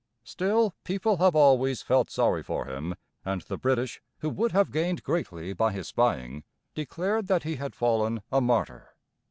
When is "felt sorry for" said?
1.83-2.65